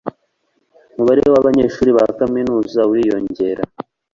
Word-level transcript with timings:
Umubare 0.93 1.21
wabanyeshuri 1.33 1.89
ba 1.97 2.05
kaminuza 2.17 2.79
uriyongera. 2.91 3.63